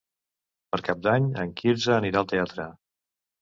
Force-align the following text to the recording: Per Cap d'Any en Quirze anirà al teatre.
Per 0.75 0.79
Cap 0.87 1.03
d'Any 1.07 1.27
en 1.43 1.51
Quirze 1.61 1.93
anirà 1.99 2.21
al 2.25 2.29
teatre. 2.33 2.67